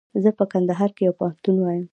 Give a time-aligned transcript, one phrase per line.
[0.23, 1.85] زه په کندهار کښي پوهنتون وایم.